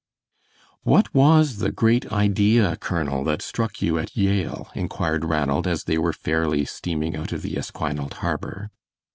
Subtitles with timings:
[0.81, 5.99] "What was the great idea, Colonel, that struck you at Yale?" inquired Ranald, as they
[5.99, 8.71] were fairly steaming out of the Esquinalt harbor.